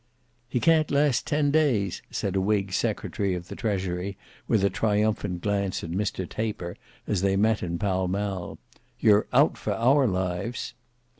[0.49, 5.41] "He can't last ten days," said a whig secretary of the treasury with a triumphant
[5.41, 8.57] glance at Mr Taper as they met in Pall Mall;
[8.99, 10.73] "You're out for our lives."